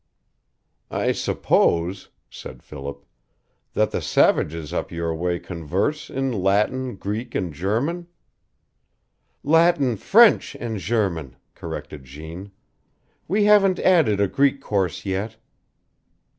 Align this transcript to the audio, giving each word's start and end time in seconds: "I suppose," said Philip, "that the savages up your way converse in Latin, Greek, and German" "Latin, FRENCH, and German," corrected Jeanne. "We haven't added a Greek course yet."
"I 0.89 1.11
suppose," 1.11 2.09
said 2.27 2.63
Philip, 2.63 3.05
"that 3.75 3.91
the 3.91 4.01
savages 4.01 4.73
up 4.73 4.91
your 4.91 5.13
way 5.13 5.37
converse 5.37 6.09
in 6.09 6.31
Latin, 6.33 6.95
Greek, 6.95 7.35
and 7.35 7.53
German" 7.53 8.07
"Latin, 9.53 9.97
FRENCH, 9.97 10.55
and 10.55 10.79
German," 10.79 11.35
corrected 11.53 12.03
Jeanne. 12.05 12.49
"We 13.27 13.43
haven't 13.43 13.77
added 13.77 14.19
a 14.19 14.27
Greek 14.27 14.59
course 14.59 15.05
yet." 15.05 15.37